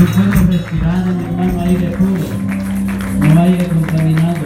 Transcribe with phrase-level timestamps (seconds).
[0.00, 4.39] que puedes respirar, hermano, aire puro, no aire contaminado.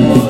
[0.00, 0.29] Huían los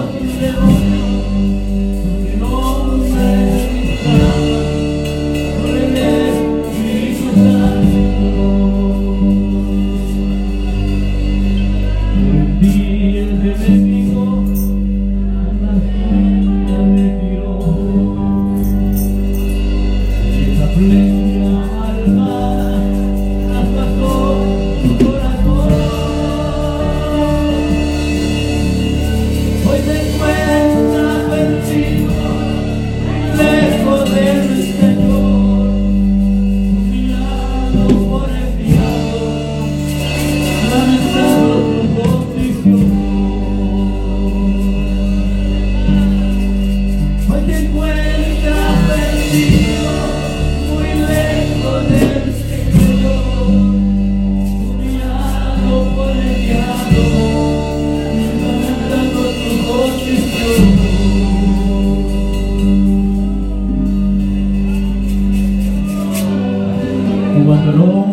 [67.70, 68.09] adoró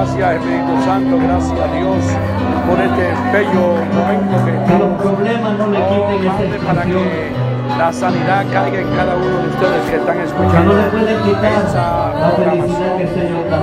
[0.00, 1.96] gracias, Espíritu Santo, gracias a Dios
[2.66, 7.30] por este bello momento que Que los problemas no le Oh, quiten para que
[7.78, 10.72] la sanidad caiga en cada uno de ustedes que están Que escuchando.
[10.72, 13.60] no le pueden quitar esa la felicidad que el Señor da.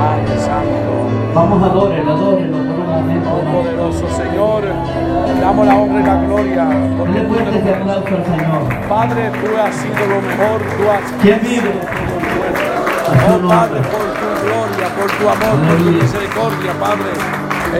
[0.00, 0.90] Padre Santo,
[1.34, 3.30] Vamos a adorarlo, adorarlo por un momento.
[3.30, 4.62] oh poderoso Señor,
[5.40, 6.68] damos la honra y la gloria.
[6.98, 8.88] Porque fuerte eres ese aplauso al Señor.
[8.88, 11.72] Padre, tú has sido lo mejor, tú has ¿Quién vive?
[13.12, 14.09] Oh Padre, por
[14.98, 17.10] por tu amor, por tu misericordia, Padre,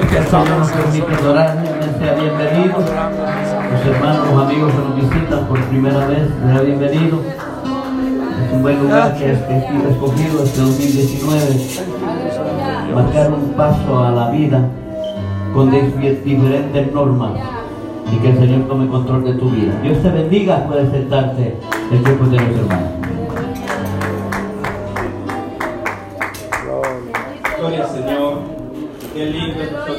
[0.00, 1.56] es que el Señor nos permite adorar.
[1.98, 2.78] Sea bienvenido.
[2.78, 7.20] Los hermanos, los amigos que nos visitan por primera vez, sea bienvenido.
[8.46, 11.60] Es un buen lugar que sido escogido este 2019.
[12.94, 14.66] Marcar un paso a la vida
[15.54, 17.32] con dif- diferentes normas
[18.12, 19.72] y que el Señor tome control de tu vida.
[19.82, 21.56] Dios te bendiga, puedes sentarte
[21.92, 22.99] el tiempo de los hermanos.
[29.20, 29.90] Qué lindo.